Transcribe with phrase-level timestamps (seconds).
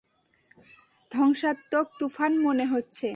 [1.11, 3.09] ধ্বংসাত্মক তুফান মনে হচ্ছে।